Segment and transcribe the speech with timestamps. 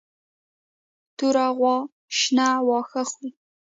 [1.17, 1.75] توره غوا
[2.17, 3.29] شنه واښه خوري.